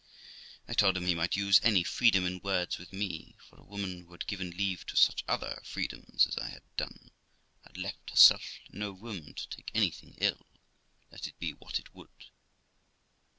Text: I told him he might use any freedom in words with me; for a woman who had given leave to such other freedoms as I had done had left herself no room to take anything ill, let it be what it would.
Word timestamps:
I 0.67 0.73
told 0.73 0.97
him 0.97 1.05
he 1.05 1.13
might 1.13 1.35
use 1.35 1.61
any 1.63 1.83
freedom 1.83 2.25
in 2.25 2.39
words 2.39 2.79
with 2.79 2.91
me; 2.91 3.35
for 3.37 3.57
a 3.57 3.63
woman 3.63 3.99
who 4.03 4.11
had 4.13 4.25
given 4.25 4.49
leave 4.49 4.83
to 4.87 4.97
such 4.97 5.23
other 5.27 5.61
freedoms 5.63 6.25
as 6.25 6.39
I 6.39 6.49
had 6.49 6.63
done 6.75 7.11
had 7.63 7.77
left 7.77 8.09
herself 8.09 8.41
no 8.71 8.93
room 8.93 9.35
to 9.35 9.47
take 9.49 9.69
anything 9.75 10.15
ill, 10.19 10.47
let 11.11 11.27
it 11.27 11.37
be 11.37 11.51
what 11.53 11.77
it 11.77 11.93
would. 11.93 12.29